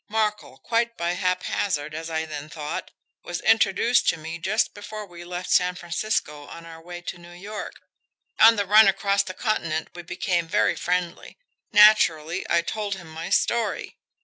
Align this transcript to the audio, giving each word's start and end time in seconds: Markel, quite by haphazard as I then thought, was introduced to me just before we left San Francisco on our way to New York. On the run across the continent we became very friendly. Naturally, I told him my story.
Markel, 0.09 0.57
quite 0.57 0.97
by 0.97 1.11
haphazard 1.13 1.93
as 1.93 2.09
I 2.09 2.25
then 2.25 2.49
thought, 2.49 2.89
was 3.21 3.39
introduced 3.41 4.09
to 4.09 4.17
me 4.17 4.39
just 4.39 4.73
before 4.73 5.05
we 5.05 5.23
left 5.23 5.51
San 5.51 5.75
Francisco 5.75 6.47
on 6.47 6.65
our 6.65 6.81
way 6.81 7.01
to 7.01 7.19
New 7.19 7.33
York. 7.33 7.75
On 8.39 8.55
the 8.55 8.65
run 8.65 8.87
across 8.87 9.21
the 9.21 9.35
continent 9.35 9.89
we 9.93 10.01
became 10.01 10.47
very 10.47 10.75
friendly. 10.75 11.37
Naturally, 11.71 12.43
I 12.49 12.63
told 12.63 12.95
him 12.95 13.09
my 13.11 13.29
story. 13.29 13.99